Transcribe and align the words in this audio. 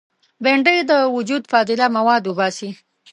بېنډۍ 0.43 0.77
د 0.91 0.93
وجود 1.15 1.43
فاضله 1.51 1.85
مواد 1.97 2.23
وباسي 2.25 2.69